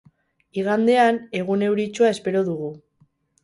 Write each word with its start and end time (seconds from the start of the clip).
Igandean 0.61 1.21
egun 1.41 1.67
euritsua 1.69 2.11
espero 2.17 2.45
dugu. 2.51 2.75